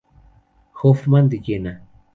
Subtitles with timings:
[0.71, 1.83] Hoffmann de Jena.